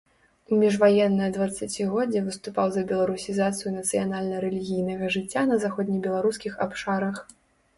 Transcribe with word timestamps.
У 0.55 0.57
міжваеннае 0.61 1.27
дваццацігоддзе 1.35 2.23
выступаў 2.29 2.67
за 2.77 2.83
беларусізацыю 2.93 3.75
нацыянальна-рэлігійнага 3.77 5.11
жыцця 5.17 5.45
на 5.51 5.59
заходнебеларускіх 5.67 6.53
абшарах. 6.67 7.23